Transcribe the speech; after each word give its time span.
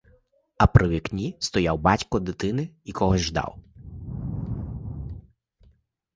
А 0.57 0.67
при 0.67 0.87
вікні 0.87 1.35
стояв 1.39 1.79
батько 1.79 2.19
дитини 2.19 2.69
і 2.83 2.91
когось 2.91 3.21
ждав. 3.21 3.59